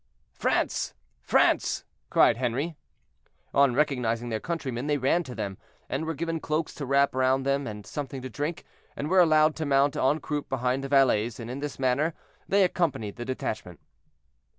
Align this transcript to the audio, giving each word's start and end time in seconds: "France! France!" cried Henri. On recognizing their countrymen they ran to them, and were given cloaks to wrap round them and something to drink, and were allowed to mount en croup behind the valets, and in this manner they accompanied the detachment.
"France! 0.33 0.95
France!" 1.21 1.85
cried 2.09 2.37
Henri. 2.37 2.75
On 3.53 3.75
recognizing 3.75 4.29
their 4.29 4.39
countrymen 4.39 4.87
they 4.87 4.97
ran 4.97 5.21
to 5.21 5.35
them, 5.35 5.59
and 5.87 6.05
were 6.07 6.15
given 6.15 6.39
cloaks 6.39 6.73
to 6.73 6.87
wrap 6.87 7.13
round 7.13 7.45
them 7.45 7.67
and 7.67 7.85
something 7.85 8.19
to 8.23 8.27
drink, 8.27 8.65
and 8.95 9.11
were 9.11 9.19
allowed 9.19 9.55
to 9.57 9.63
mount 9.63 9.95
en 9.95 10.19
croup 10.19 10.49
behind 10.49 10.83
the 10.83 10.89
valets, 10.89 11.39
and 11.39 11.51
in 11.51 11.59
this 11.59 11.77
manner 11.77 12.15
they 12.47 12.63
accompanied 12.63 13.15
the 13.15 13.25
detachment. 13.25 13.79